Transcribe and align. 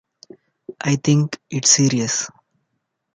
I 0.91 0.95
think 0.95 1.37
it’s 1.51 1.69
serious. 1.69 2.27